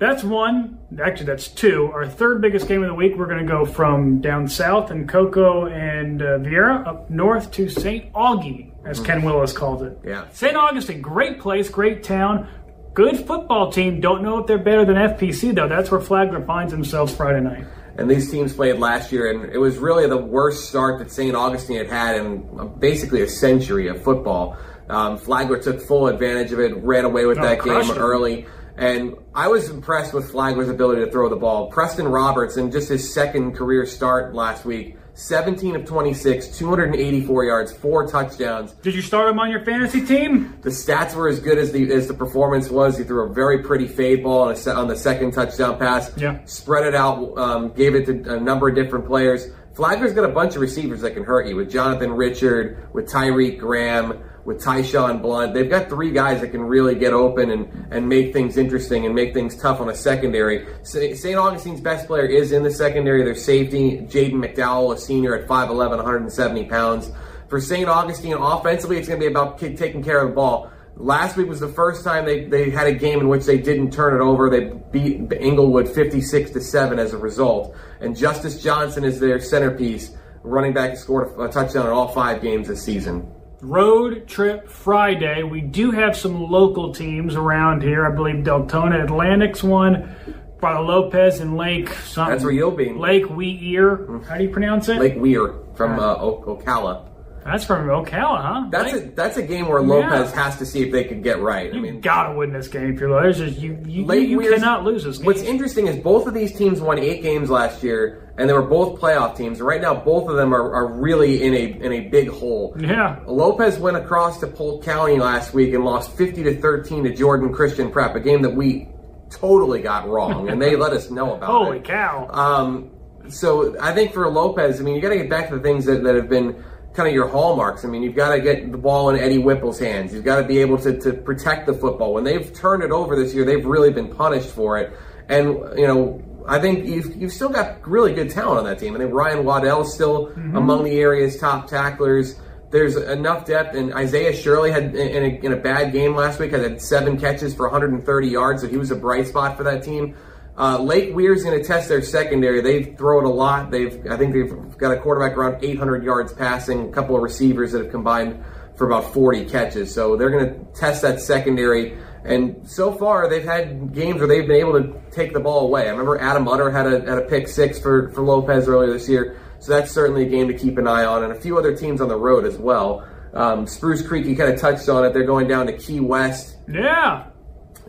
that's 0.00 0.24
one. 0.24 0.78
Actually, 1.00 1.26
that's 1.26 1.46
two. 1.46 1.90
Our 1.92 2.08
third 2.08 2.40
biggest 2.40 2.66
game 2.66 2.82
of 2.82 2.88
the 2.88 2.94
week, 2.94 3.16
we're 3.16 3.26
going 3.26 3.46
to 3.46 3.52
go 3.52 3.66
from 3.66 4.22
down 4.22 4.48
south 4.48 4.90
in 4.90 5.06
Cocoa 5.06 5.66
and 5.66 6.22
uh, 6.22 6.38
Viera 6.38 6.86
up 6.86 7.10
north 7.10 7.52
to 7.52 7.68
St. 7.68 8.10
Augie, 8.14 8.72
as 8.86 8.96
mm-hmm. 8.96 9.06
Ken 9.06 9.22
Willis 9.22 9.52
calls 9.52 9.82
it. 9.82 9.98
Yeah. 10.02 10.26
St. 10.32 10.56
Augustine, 10.56 11.02
great 11.02 11.38
place, 11.38 11.68
great 11.68 12.02
town, 12.02 12.48
good 12.94 13.18
football 13.26 13.70
team. 13.70 14.00
Don't 14.00 14.22
know 14.22 14.38
if 14.38 14.46
they're 14.46 14.56
better 14.56 14.86
than 14.86 14.96
FPC, 14.96 15.54
though. 15.54 15.68
That's 15.68 15.90
where 15.90 16.00
Flagler 16.00 16.44
finds 16.46 16.72
themselves 16.72 17.14
Friday 17.14 17.42
night. 17.42 17.66
And 17.98 18.10
these 18.10 18.30
teams 18.30 18.54
played 18.54 18.78
last 18.78 19.12
year, 19.12 19.30
and 19.30 19.52
it 19.52 19.58
was 19.58 19.76
really 19.76 20.08
the 20.08 20.16
worst 20.16 20.70
start 20.70 20.98
that 21.00 21.10
St. 21.10 21.36
Augustine 21.36 21.76
had 21.76 21.88
had 21.88 22.16
in 22.16 22.48
uh, 22.58 22.64
basically 22.64 23.20
a 23.20 23.28
century 23.28 23.88
of 23.88 24.02
football. 24.02 24.56
Um, 24.88 25.18
Flagler 25.18 25.58
took 25.58 25.82
full 25.82 26.06
advantage 26.06 26.52
of 26.52 26.58
it, 26.58 26.74
ran 26.78 27.04
away 27.04 27.26
with 27.26 27.38
oh, 27.38 27.42
that 27.42 27.62
game 27.62 27.90
early. 27.98 28.46
And 28.80 29.16
I 29.34 29.48
was 29.48 29.68
impressed 29.68 30.14
with 30.14 30.32
Flagler's 30.32 30.70
ability 30.70 31.04
to 31.04 31.10
throw 31.10 31.28
the 31.28 31.36
ball. 31.36 31.70
Preston 31.70 32.08
Roberts, 32.08 32.56
in 32.56 32.70
just 32.70 32.88
his 32.88 33.12
second 33.12 33.54
career 33.54 33.84
start 33.84 34.34
last 34.34 34.64
week, 34.64 34.96
17 35.12 35.76
of 35.76 35.84
26, 35.84 36.56
284 36.56 37.44
yards, 37.44 37.72
four 37.74 38.06
touchdowns. 38.06 38.72
Did 38.72 38.94
you 38.94 39.02
start 39.02 39.28
him 39.28 39.38
on 39.38 39.50
your 39.50 39.62
fantasy 39.66 40.04
team? 40.06 40.58
The 40.62 40.70
stats 40.70 41.14
were 41.14 41.28
as 41.28 41.40
good 41.40 41.58
as 41.58 41.72
the 41.72 41.92
as 41.92 42.08
the 42.08 42.14
performance 42.14 42.70
was. 42.70 42.96
He 42.96 43.04
threw 43.04 43.30
a 43.30 43.34
very 43.34 43.62
pretty 43.62 43.86
fade 43.86 44.22
ball 44.22 44.48
on, 44.48 44.56
a, 44.56 44.70
on 44.70 44.88
the 44.88 44.96
second 44.96 45.32
touchdown 45.32 45.78
pass. 45.78 46.10
Yeah. 46.16 46.42
Spread 46.46 46.86
it 46.86 46.94
out, 46.94 47.36
um, 47.36 47.74
gave 47.74 47.94
it 47.94 48.06
to 48.06 48.34
a 48.34 48.40
number 48.40 48.66
of 48.66 48.74
different 48.74 49.06
players. 49.06 49.46
Flagler's 49.74 50.14
got 50.14 50.24
a 50.24 50.32
bunch 50.32 50.54
of 50.54 50.62
receivers 50.62 51.02
that 51.02 51.12
can 51.12 51.24
hurt 51.24 51.46
you 51.46 51.54
with 51.54 51.70
Jonathan 51.70 52.12
Richard, 52.12 52.88
with 52.94 53.10
Tyreek 53.10 53.58
Graham 53.58 54.22
with 54.50 54.60
Tyshawn 54.60 55.22
Blunt. 55.22 55.54
They've 55.54 55.70
got 55.70 55.88
three 55.88 56.10
guys 56.10 56.40
that 56.40 56.48
can 56.48 56.62
really 56.62 56.96
get 56.96 57.12
open 57.12 57.52
and, 57.52 57.86
and 57.92 58.08
make 58.08 58.32
things 58.32 58.56
interesting 58.56 59.06
and 59.06 59.14
make 59.14 59.32
things 59.32 59.56
tough 59.56 59.80
on 59.80 59.88
a 59.88 59.94
secondary. 59.94 60.66
St. 60.82 61.36
Augustine's 61.36 61.80
best 61.80 62.08
player 62.08 62.24
is 62.26 62.50
in 62.50 62.64
the 62.64 62.70
secondary. 62.70 63.22
Their 63.22 63.36
safety, 63.36 63.98
Jaden 63.98 64.44
McDowell, 64.44 64.92
a 64.92 64.98
senior 64.98 65.36
at 65.36 65.46
5'11", 65.46 65.90
170 65.98 66.64
pounds. 66.64 67.12
For 67.48 67.60
St. 67.60 67.88
Augustine, 67.88 68.34
offensively, 68.34 68.98
it's 68.98 69.06
going 69.06 69.20
to 69.20 69.24
be 69.24 69.30
about 69.30 69.58
taking 69.58 70.02
care 70.02 70.20
of 70.20 70.30
the 70.30 70.34
ball. 70.34 70.72
Last 70.96 71.36
week 71.36 71.46
was 71.46 71.60
the 71.60 71.68
first 71.68 72.02
time 72.02 72.24
they, 72.24 72.46
they 72.46 72.70
had 72.70 72.88
a 72.88 72.92
game 72.92 73.20
in 73.20 73.28
which 73.28 73.46
they 73.46 73.58
didn't 73.58 73.92
turn 73.92 74.20
it 74.20 74.20
over. 74.20 74.50
They 74.50 74.72
beat 74.90 75.32
Englewood 75.32 75.88
56 75.88 76.50
to 76.50 76.60
7 76.60 76.98
as 76.98 77.12
a 77.12 77.18
result. 77.18 77.76
And 78.00 78.16
Justice 78.16 78.60
Johnson 78.60 79.04
is 79.04 79.20
their 79.20 79.38
centerpiece. 79.38 80.10
Running 80.42 80.72
back 80.72 80.96
scored 80.96 81.38
a 81.38 81.48
touchdown 81.48 81.86
in 81.86 81.92
all 81.92 82.08
five 82.08 82.42
games 82.42 82.66
this 82.66 82.82
season 82.82 83.32
road 83.60 84.26
trip 84.26 84.68
Friday. 84.68 85.42
We 85.42 85.60
do 85.60 85.90
have 85.90 86.16
some 86.16 86.50
local 86.50 86.92
teams 86.94 87.34
around 87.34 87.82
here. 87.82 88.06
I 88.06 88.14
believe 88.14 88.36
Deltona 88.44 89.02
Atlantic's 89.04 89.62
one. 89.62 90.14
Father 90.60 90.80
Lopez 90.80 91.40
and 91.40 91.56
Lake 91.56 91.88
something. 91.88 92.32
That's 92.32 92.44
where 92.44 92.52
you'll 92.52 92.70
be. 92.70 92.92
Lake 92.92 93.28
Weir. 93.30 94.20
How 94.28 94.36
do 94.36 94.44
you 94.44 94.50
pronounce 94.50 94.88
it? 94.88 94.98
Lake 94.98 95.16
Weir 95.16 95.54
from 95.74 95.98
uh, 95.98 96.16
Ocala. 96.16 97.09
That's 97.44 97.64
from 97.64 97.86
Ocala, 97.86 98.42
huh? 98.42 98.68
That's 98.70 98.92
Lake? 98.92 99.04
a 99.04 99.10
that's 99.10 99.36
a 99.36 99.42
game 99.42 99.68
where 99.68 99.80
Lopez 99.80 100.30
yeah. 100.30 100.44
has 100.44 100.58
to 100.58 100.66
see 100.66 100.82
if 100.82 100.92
they 100.92 101.04
can 101.04 101.22
get 101.22 101.40
right. 101.40 101.72
You 101.72 101.78
I 101.78 101.82
mean, 101.82 102.00
gotta 102.00 102.34
win 102.34 102.52
this 102.52 102.68
game 102.68 102.94
if 102.94 103.00
you're 103.00 103.10
Lopez. 103.10 103.40
You 103.40 103.78
you, 103.86 104.12
you, 104.12 104.20
you 104.20 104.50
cannot 104.50 104.84
lose 104.84 105.04
this 105.04 105.18
game. 105.18 105.26
What's 105.26 105.42
interesting 105.42 105.86
is 105.86 105.96
both 105.96 106.26
of 106.26 106.34
these 106.34 106.52
teams 106.56 106.80
won 106.80 106.98
eight 106.98 107.22
games 107.22 107.50
last 107.50 107.82
year 107.82 108.30
and 108.40 108.48
they 108.48 108.54
were 108.54 108.62
both 108.62 108.98
playoff 108.98 109.36
teams. 109.36 109.60
Right 109.60 109.82
now, 109.82 109.94
both 109.94 110.28
of 110.28 110.36
them 110.36 110.54
are, 110.54 110.72
are 110.74 110.86
really 110.86 111.42
in 111.42 111.54
a 111.54 111.84
in 111.84 111.92
a 111.92 112.00
big 112.08 112.30
hole. 112.30 112.74
Yeah. 112.80 113.20
Lopez 113.26 113.78
went 113.78 113.98
across 113.98 114.40
to 114.40 114.46
Polk 114.46 114.82
County 114.82 115.18
last 115.18 115.52
week 115.52 115.74
and 115.74 115.84
lost 115.84 116.16
50 116.16 116.44
to 116.44 116.60
13 116.60 117.04
to 117.04 117.14
Jordan 117.14 117.52
Christian 117.52 117.90
Prep, 117.90 118.14
a 118.14 118.20
game 118.20 118.40
that 118.42 118.54
we 118.54 118.88
totally 119.28 119.82
got 119.82 120.08
wrong, 120.08 120.48
and 120.48 120.60
they 120.60 120.74
let 120.84 120.94
us 120.94 121.10
know 121.10 121.34
about 121.34 121.50
Holy 121.50 121.78
it. 121.78 121.84
cow! 121.84 122.28
Um, 122.30 122.90
so 123.28 123.78
I 123.78 123.92
think 123.92 124.14
for 124.14 124.26
Lopez, 124.28 124.80
I 124.80 124.84
mean, 124.84 124.94
you 124.94 125.02
got 125.02 125.10
to 125.10 125.16
get 125.16 125.28
back 125.28 125.50
to 125.50 125.56
the 125.56 125.62
things 125.62 125.84
that, 125.84 126.02
that 126.02 126.14
have 126.14 126.30
been 126.30 126.64
kind 126.92 127.08
of 127.08 127.14
your 127.14 127.28
hallmarks. 127.28 127.84
I 127.84 127.88
mean, 127.88 128.02
you've 128.02 128.16
got 128.16 128.34
to 128.34 128.40
get 128.40 128.70
the 128.70 128.78
ball 128.78 129.10
in 129.10 129.20
Eddie 129.20 129.38
Whipple's 129.38 129.78
hands. 129.78 130.12
You've 130.12 130.24
got 130.24 130.40
to 130.40 130.46
be 130.46 130.58
able 130.58 130.78
to, 130.78 130.98
to 131.00 131.12
protect 131.12 131.66
the 131.66 131.74
football. 131.74 132.14
When 132.14 132.24
they've 132.24 132.52
turned 132.52 132.82
it 132.82 132.90
over 132.90 133.16
this 133.16 133.34
year, 133.34 133.44
they've 133.44 133.64
really 133.64 133.92
been 133.92 134.08
punished 134.08 134.48
for 134.48 134.78
it. 134.78 134.92
And, 135.28 135.78
you 135.78 135.86
know, 135.86 136.22
I 136.48 136.58
think 136.58 136.86
you've, 136.86 137.14
you've 137.14 137.32
still 137.32 137.48
got 137.48 137.86
really 137.86 138.12
good 138.12 138.30
talent 138.30 138.58
on 138.58 138.64
that 138.64 138.78
team. 138.78 138.94
I 138.94 138.98
think 138.98 139.12
Ryan 139.12 139.44
Waddell 139.44 139.82
is 139.82 139.94
still 139.94 140.28
mm-hmm. 140.28 140.56
among 140.56 140.84
the 140.84 140.98
area's 140.98 141.38
top 141.38 141.68
tacklers. 141.68 142.40
There's 142.70 142.96
enough 142.96 143.46
depth, 143.46 143.74
and 143.74 143.92
Isaiah 143.94 144.34
Shirley 144.34 144.70
had 144.70 144.94
in 144.94 145.24
a, 145.24 145.44
in 145.44 145.52
a 145.52 145.56
bad 145.56 145.92
game 145.92 146.14
last 146.14 146.38
week 146.38 146.52
had 146.52 146.80
seven 146.80 147.18
catches 147.18 147.52
for 147.52 147.68
130 147.68 148.28
yards, 148.28 148.62
so 148.62 148.68
he 148.68 148.76
was 148.76 148.92
a 148.92 148.96
bright 148.96 149.26
spot 149.26 149.56
for 149.56 149.64
that 149.64 149.82
team. 149.82 150.16
Uh, 150.60 150.76
Lake 150.76 151.14
Weir's 151.14 151.42
going 151.42 151.58
to 151.58 151.66
test 151.66 151.88
their 151.88 152.02
secondary. 152.02 152.60
They 152.60 152.82
throw 152.82 153.20
it 153.20 153.24
a 153.24 153.30
lot. 153.30 153.70
They've 153.70 154.06
I 154.10 154.18
think 154.18 154.34
they've 154.34 154.76
got 154.76 154.92
a 154.92 155.00
quarterback 155.00 155.34
around 155.38 155.64
800 155.64 156.04
yards 156.04 156.34
passing, 156.34 156.90
a 156.90 156.92
couple 156.92 157.16
of 157.16 157.22
receivers 157.22 157.72
that 157.72 157.82
have 157.82 157.90
combined 157.90 158.44
for 158.76 158.86
about 158.86 159.14
40 159.14 159.46
catches. 159.46 159.94
So 159.94 160.16
they're 160.16 160.28
going 160.28 160.46
to 160.50 160.72
test 160.78 161.00
that 161.00 161.20
secondary. 161.20 161.96
And 162.24 162.68
so 162.68 162.92
far, 162.92 163.26
they've 163.26 163.42
had 163.42 163.94
games 163.94 164.18
where 164.18 164.28
they've 164.28 164.46
been 164.46 164.60
able 164.60 164.74
to 164.82 165.00
take 165.10 165.32
the 165.32 165.40
ball 165.40 165.66
away. 165.66 165.86
I 165.86 165.92
remember 165.92 166.20
Adam 166.20 166.46
Utter 166.46 166.70
had 166.70 166.86
a, 166.86 167.00
had 167.00 167.18
a 167.18 167.26
pick 167.26 167.48
six 167.48 167.78
for, 167.78 168.10
for 168.10 168.22
Lopez 168.22 168.68
earlier 168.68 168.92
this 168.92 169.08
year. 169.08 169.40
So 169.60 169.72
that's 169.72 169.90
certainly 169.90 170.26
a 170.26 170.28
game 170.28 170.48
to 170.48 170.54
keep 170.54 170.76
an 170.76 170.86
eye 170.86 171.04
on, 171.04 171.22
and 171.24 171.32
a 171.32 171.40
few 171.40 171.58
other 171.58 171.74
teams 171.74 172.02
on 172.02 172.08
the 172.08 172.16
road 172.16 172.44
as 172.44 172.58
well. 172.58 173.06
Um, 173.32 173.66
Spruce 173.66 174.06
Creek, 174.06 174.26
you 174.26 174.36
kind 174.36 174.52
of 174.52 174.60
touched 174.60 174.88
on 174.90 175.06
it. 175.06 175.14
They're 175.14 175.24
going 175.24 175.48
down 175.48 175.66
to 175.66 175.76
Key 175.76 176.00
West. 176.00 176.56
Yeah. 176.68 177.29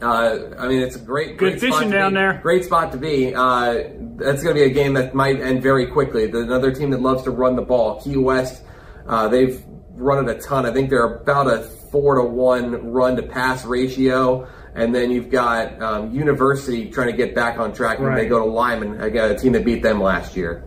Uh, 0.02 0.56
I 0.58 0.68
mean, 0.68 0.82
it's 0.82 0.96
a 0.96 1.00
great, 1.00 1.38
good 1.38 1.60
great 1.60 1.60
fishing 1.60 1.90
down 1.92 2.12
be. 2.14 2.16
there. 2.16 2.40
Great 2.42 2.64
spot 2.66 2.92
to 2.94 2.98
be. 2.98 3.36
Uh, 3.36 3.84
that's 4.16 4.42
going 4.44 4.56
to 4.56 4.62
be 4.62 4.64
a 4.64 4.70
game 4.70 4.94
that 4.94 5.14
might 5.14 5.40
end 5.40 5.62
very 5.62 5.86
quickly. 5.88 6.26
Another 6.26 6.72
team 6.74 6.90
that 6.92 7.02
loves 7.02 7.24
to 7.24 7.32
run 7.32 7.56
the 7.56 7.62
ball, 7.62 8.02
Key 8.02 8.18
West. 8.18 8.64
Uh, 9.08 9.28
they've 9.28 9.64
run 9.92 10.28
it 10.28 10.36
a 10.36 10.40
ton. 10.40 10.66
I 10.66 10.72
think 10.74 10.90
they're 10.90 11.06
about 11.18 11.48
a 11.48 11.62
four 11.92 12.16
to 12.16 12.24
one 12.24 12.92
run 12.92 13.16
to 13.18 13.24
pass 13.24 13.64
ratio. 13.66 14.48
And 14.74 14.96
then 14.96 15.12
you've 15.12 15.30
got 15.30 15.82
um, 15.82 16.12
University 16.16 16.90
trying 16.90 17.08
to 17.12 17.14
get 17.18 17.36
back 17.36 17.60
on 17.60 17.74
track 17.74 18.00
when 18.00 18.08
Right. 18.10 18.22
they 18.24 18.28
go 18.28 18.40
to 18.40 18.46
Lyman, 18.46 19.02
again, 19.02 19.30
a 19.30 19.38
team 19.38 19.52
that 19.52 19.66
beat 19.66 19.84
them 19.84 20.02
last 20.02 20.36
year. 20.38 20.64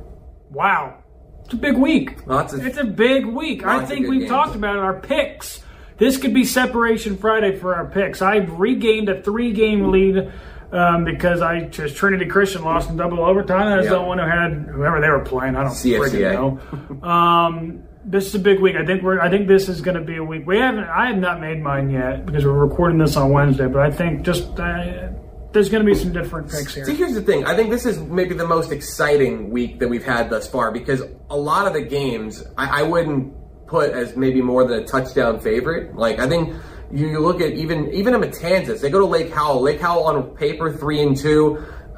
Wow. 0.50 0.98
It's 1.46 1.54
a 1.54 1.56
big 1.56 1.76
week. 1.76 2.26
Lots 2.26 2.52
of- 2.52 2.64
it's 2.66 2.76
a 2.78 2.84
big 2.84 3.24
week. 3.26 3.64
I 3.66 3.84
think 3.86 4.06
we've 4.08 4.20
games. 4.20 4.30
talked 4.30 4.54
about 4.54 4.76
it, 4.76 4.82
our 4.82 5.00
picks. 5.00 5.60
This 5.96 6.16
could 6.16 6.34
be 6.34 6.44
separation 6.44 7.16
Friday 7.16 7.56
for 7.56 7.74
our 7.74 7.86
picks. 7.86 8.20
I've 8.20 8.58
regained 8.58 9.08
a 9.08 9.22
three 9.22 9.52
game 9.52 9.90
lead 9.90 10.32
um, 10.72 11.04
because 11.04 11.40
I 11.40 11.62
just 11.62 11.96
Trinity 11.96 12.26
Christian 12.26 12.64
lost 12.64 12.90
in 12.90 12.96
double 12.96 13.24
overtime. 13.24 13.68
I 13.68 13.76
was 13.76 13.88
the 13.88 14.02
one 14.02 14.18
who 14.18 14.24
had 14.24 14.52
whoever 14.70 15.00
they 15.00 15.08
were 15.08 15.20
playing. 15.20 15.56
I 15.56 15.62
don't 15.64 15.72
freaking 15.72 17.00
know. 17.00 17.08
um, 17.08 17.84
this 18.04 18.26
is 18.26 18.34
a 18.34 18.38
big 18.38 18.60
week. 18.60 18.76
I 18.76 18.84
think 18.84 19.02
we're. 19.02 19.20
I 19.20 19.30
think 19.30 19.46
this 19.46 19.68
is 19.68 19.80
going 19.80 19.96
to 19.96 20.02
be 20.02 20.16
a 20.16 20.24
week. 20.24 20.46
We 20.46 20.58
haven't. 20.58 20.84
I 20.84 21.06
have 21.06 21.18
not 21.18 21.40
made 21.40 21.62
mine 21.62 21.90
yet 21.90 22.26
because 22.26 22.44
we're 22.44 22.52
recording 22.52 22.98
this 22.98 23.16
on 23.16 23.30
Wednesday. 23.30 23.66
But 23.66 23.82
I 23.82 23.90
think 23.90 24.22
just 24.22 24.58
uh, 24.58 25.10
there's 25.52 25.68
going 25.68 25.84
to 25.84 25.90
be 25.90 25.96
some 25.96 26.12
different 26.12 26.50
picks 26.50 26.74
here. 26.74 26.84
See, 26.84 26.96
here's 26.96 27.14
the 27.14 27.22
thing. 27.22 27.46
I 27.46 27.54
think 27.54 27.70
this 27.70 27.86
is 27.86 27.98
maybe 28.00 28.34
the 28.34 28.46
most 28.46 28.72
exciting 28.72 29.50
week 29.50 29.78
that 29.78 29.88
we've 29.88 30.04
had 30.04 30.28
thus 30.28 30.48
far 30.48 30.72
because 30.72 31.02
a 31.30 31.36
lot 31.36 31.66
of 31.66 31.72
the 31.72 31.82
games 31.82 32.42
I, 32.58 32.80
I 32.80 32.82
wouldn't 32.82 33.32
put 33.74 33.90
as 33.90 34.16
maybe 34.16 34.40
more 34.40 34.62
than 34.68 34.76
a 34.82 34.86
touchdown 34.86 35.40
favorite. 35.40 35.96
Like 35.96 36.18
I 36.20 36.28
think 36.28 36.54
you, 36.92 37.08
you 37.08 37.18
look 37.18 37.40
at 37.40 37.52
even 37.62 37.92
even 37.92 38.14
a 38.14 38.18
Matanzas. 38.20 38.80
They 38.80 38.90
go 38.90 39.00
to 39.00 39.06
Lake 39.16 39.30
Howell. 39.32 39.60
Lake 39.68 39.80
Howell 39.80 40.04
on 40.10 40.36
paper 40.36 40.72
three 40.72 41.00
and 41.02 41.16
two. 41.16 41.40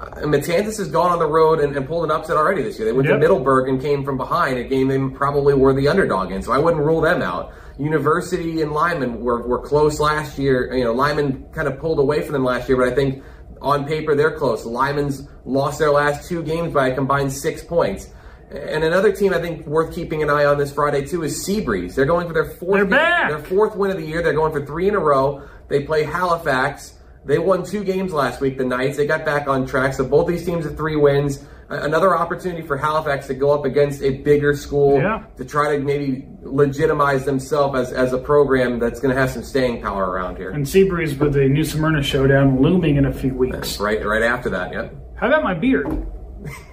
Uh, 0.00 0.06
Matanzas 0.34 0.76
has 0.82 0.88
gone 0.88 1.10
on 1.10 1.18
the 1.18 1.26
road 1.26 1.60
and, 1.60 1.76
and 1.76 1.86
pulled 1.86 2.04
an 2.04 2.10
upset 2.10 2.36
already 2.36 2.62
this 2.62 2.78
year. 2.78 2.86
They 2.86 2.92
went 2.92 3.08
Yep. 3.08 3.16
to 3.16 3.20
Middleburg 3.20 3.68
and 3.68 3.80
came 3.80 4.04
from 4.04 4.16
behind, 4.16 4.58
a 4.58 4.64
game 4.64 4.88
they 4.88 4.98
probably 5.16 5.54
were 5.54 5.72
the 5.74 5.88
underdog 5.88 6.32
in. 6.32 6.42
So 6.42 6.52
I 6.52 6.58
wouldn't 6.58 6.82
rule 6.84 7.00
them 7.02 7.20
out. 7.22 7.52
University 7.78 8.60
and 8.62 8.72
Lyman 8.72 9.20
were, 9.20 9.46
were 9.46 9.60
close 9.60 9.98
last 10.00 10.38
year. 10.38 10.74
You 10.74 10.84
know, 10.84 10.92
Lyman 10.92 11.44
kind 11.54 11.68
of 11.68 11.78
pulled 11.78 11.98
away 11.98 12.20
from 12.22 12.32
them 12.34 12.44
last 12.44 12.68
year, 12.68 12.76
but 12.78 12.88
I 12.90 12.94
think 12.94 13.22
on 13.62 13.86
paper 13.86 14.14
they're 14.14 14.36
close. 14.36 14.64
Lyman's 14.64 15.28
lost 15.44 15.78
their 15.78 15.90
last 15.90 16.28
two 16.28 16.42
games 16.42 16.72
by 16.74 16.88
a 16.88 16.94
combined 16.94 17.32
six 17.32 17.62
points. 17.62 18.08
And 18.50 18.84
another 18.84 19.12
team 19.12 19.34
I 19.34 19.40
think 19.40 19.66
worth 19.66 19.94
keeping 19.94 20.22
an 20.22 20.30
eye 20.30 20.44
on 20.44 20.56
this 20.58 20.72
Friday 20.72 21.04
too 21.04 21.24
is 21.24 21.46
Seabreeze. 21.46 21.94
They're 21.94 22.04
going 22.06 22.26
for 22.28 22.32
their 22.34 22.44
fourth 22.44 22.88
They're 22.88 23.28
their 23.28 23.38
fourth 23.40 23.74
win 23.76 23.90
of 23.90 23.96
the 23.96 24.06
year. 24.06 24.22
They're 24.22 24.32
going 24.34 24.52
for 24.52 24.64
three 24.64 24.88
in 24.88 24.94
a 24.94 25.00
row. 25.00 25.42
They 25.68 25.82
play 25.82 26.04
Halifax. 26.04 26.94
They 27.24 27.38
won 27.38 27.64
two 27.64 27.82
games 27.82 28.12
last 28.12 28.40
week, 28.40 28.56
the 28.56 28.64
Knights. 28.64 28.96
They 28.96 29.06
got 29.06 29.24
back 29.24 29.48
on 29.48 29.66
track. 29.66 29.94
So 29.94 30.04
both 30.04 30.28
these 30.28 30.44
teams 30.46 30.64
have 30.64 30.76
three 30.76 30.94
wins. 30.94 31.44
Another 31.68 32.16
opportunity 32.16 32.62
for 32.64 32.76
Halifax 32.76 33.26
to 33.26 33.34
go 33.34 33.50
up 33.50 33.64
against 33.64 34.00
a 34.00 34.18
bigger 34.18 34.54
school 34.54 34.98
Yeah. 35.00 35.24
to 35.36 35.44
try 35.44 35.76
to 35.76 35.82
maybe 35.82 36.24
legitimize 36.42 37.24
themselves 37.24 37.76
as, 37.76 37.92
as 37.92 38.12
a 38.12 38.18
program 38.18 38.78
that's 38.78 39.00
going 39.00 39.12
to 39.12 39.20
have 39.20 39.30
some 39.32 39.42
staying 39.42 39.82
power 39.82 40.08
around 40.08 40.36
here. 40.36 40.50
And 40.50 40.64
Seabreeze 40.64 41.18
with 41.18 41.32
the 41.32 41.48
New 41.48 41.64
Smyrna 41.64 42.04
showdown 42.04 42.62
looming 42.62 42.94
in 42.94 43.06
a 43.06 43.12
few 43.12 43.34
weeks. 43.34 43.80
Right, 43.80 44.04
right 44.06 44.22
after 44.22 44.48
that, 44.50 44.72
yep. 44.72 44.94
How 45.16 45.26
about 45.26 45.42
my 45.42 45.54
beard? 45.54 46.06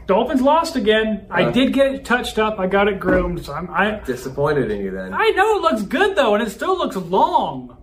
Dolphins 0.08 0.42
lost 0.42 0.76
again. 0.76 1.26
I 1.30 1.44
Uh. 1.46 1.52
did 1.52 1.74
get 1.74 1.94
it 1.94 2.06
touched 2.06 2.38
up. 2.38 2.60
I 2.60 2.68
got 2.68 2.88
it 2.88 3.00
groomed. 3.00 3.44
So 3.46 3.54
I'm. 3.54 3.70
I 3.72 4.00
Disappointed 4.06 4.70
in 4.72 4.82
you 4.82 4.92
then. 4.92 5.14
I 5.14 5.30
know 5.32 5.58
it 5.58 5.62
looks 5.62 5.82
good 5.84 6.16
though, 6.16 6.34
and 6.36 6.44
it 6.44 6.50
still 6.52 6.78
looks 6.78 6.96
long. 6.96 7.78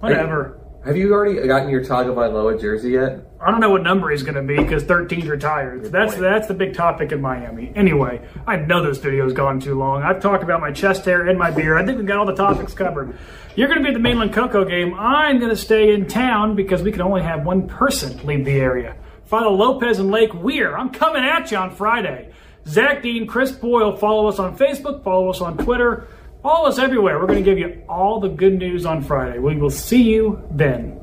Whatever. 0.00 0.58
Have 0.86 0.96
you 0.96 1.12
already 1.12 1.44
gotten 1.46 1.68
your 1.68 1.84
Tagovailoa 1.84 2.60
jersey 2.60 2.90
yet? 2.90 3.26
I 3.44 3.50
don't 3.50 3.60
know 3.60 3.70
what 3.70 3.82
number 3.82 4.10
he's 4.10 4.22
going 4.22 4.36
to 4.36 4.42
be 4.42 4.56
because 4.56 4.84
13's 4.84 5.26
retired. 5.26 5.86
That's 5.86 6.12
point. 6.12 6.22
that's 6.22 6.46
the 6.46 6.54
big 6.54 6.74
topic 6.74 7.10
in 7.12 7.20
Miami. 7.20 7.72
Anyway, 7.74 8.20
I 8.46 8.56
know 8.56 8.82
this 8.86 8.98
video's 8.98 9.32
gone 9.32 9.58
too 9.60 9.74
long. 9.74 10.02
I've 10.02 10.20
talked 10.20 10.44
about 10.44 10.60
my 10.60 10.70
chest 10.70 11.04
hair 11.04 11.26
and 11.28 11.38
my 11.38 11.50
beard. 11.50 11.82
I 11.82 11.84
think 11.84 11.98
we've 11.98 12.06
got 12.06 12.18
all 12.18 12.26
the 12.26 12.34
topics 12.34 12.74
covered. 12.74 13.18
You're 13.56 13.66
going 13.66 13.78
to 13.78 13.82
be 13.82 13.88
at 13.88 13.94
the 13.94 14.00
Mainland 14.00 14.32
Cocoa 14.32 14.64
game. 14.64 14.94
I'm 14.98 15.38
going 15.38 15.50
to 15.50 15.56
stay 15.56 15.92
in 15.92 16.06
town 16.06 16.54
because 16.54 16.80
we 16.82 16.92
can 16.92 17.02
only 17.02 17.22
have 17.22 17.44
one 17.44 17.66
person 17.66 18.24
leave 18.24 18.44
the 18.44 18.52
area. 18.60 18.94
Father 19.28 19.50
Lopez 19.50 19.98
and 19.98 20.10
Lake 20.10 20.32
Weir. 20.32 20.74
I'm 20.76 20.88
coming 20.88 21.22
at 21.22 21.50
you 21.50 21.58
on 21.58 21.70
Friday. 21.70 22.30
Zach 22.66 23.02
Dean, 23.02 23.26
Chris 23.26 23.52
Boyle. 23.52 23.94
Follow 23.94 24.26
us 24.26 24.38
on 24.38 24.56
Facebook. 24.56 25.04
Follow 25.04 25.28
us 25.28 25.42
on 25.42 25.58
Twitter. 25.58 26.08
Follow 26.42 26.66
us 26.66 26.78
everywhere. 26.78 27.18
We're 27.18 27.26
going 27.26 27.44
to 27.44 27.44
give 27.44 27.58
you 27.58 27.82
all 27.90 28.20
the 28.20 28.30
good 28.30 28.58
news 28.58 28.86
on 28.86 29.02
Friday. 29.02 29.38
We 29.38 29.56
will 29.56 29.68
see 29.68 30.02
you 30.02 30.42
then. 30.50 30.98